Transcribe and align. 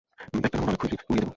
ব্যাটটা 0.41 0.57
নামাও, 0.57 0.67
নইলে 0.67 0.79
খুলি 0.81 0.95
উড়িয়ে 1.01 1.19
দেবো! 1.21 1.27